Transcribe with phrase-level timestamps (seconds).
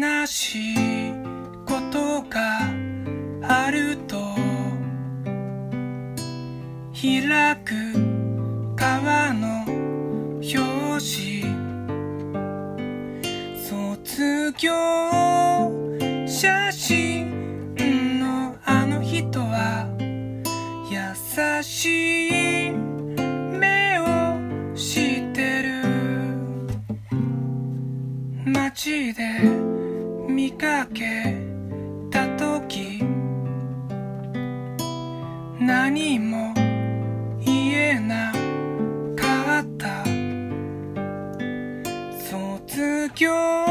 [0.00, 1.12] 悲しい
[1.66, 2.70] ことが
[3.42, 4.16] あると
[6.94, 7.74] 開く
[8.76, 9.62] 川の
[10.40, 11.44] 表紙
[13.54, 14.72] 卒業
[16.26, 17.74] 写真
[18.20, 19.86] のあの人は
[20.88, 25.70] 優しい目をしてる。
[28.46, 29.79] 街で
[30.30, 31.36] 見かけ
[32.10, 33.02] た時
[35.58, 36.54] 何も
[37.44, 38.32] 言えな
[39.16, 40.04] かった。
[42.18, 43.69] 卒業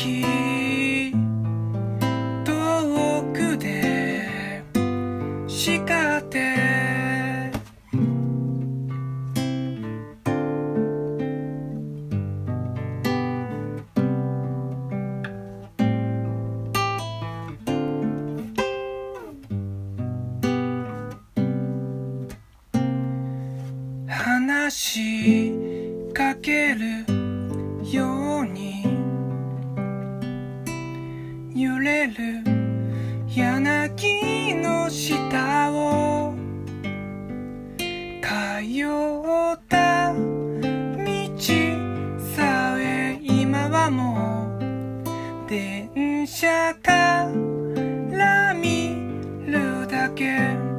[0.00, 1.12] 時々
[2.42, 4.62] 遠くで
[5.46, 6.48] 叱って。
[24.08, 25.52] 話し
[26.14, 27.04] かける
[27.92, 28.19] よ
[32.06, 32.60] る。
[33.28, 36.34] 柳の下を
[38.20, 40.16] 通った道
[42.34, 44.48] さえ今はも
[45.46, 47.28] う電車か
[48.12, 48.96] ら見
[49.46, 50.69] るだけ。